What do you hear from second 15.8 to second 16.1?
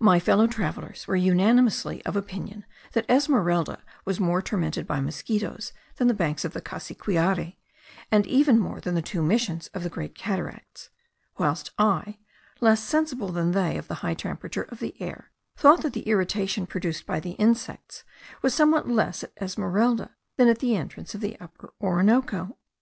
that the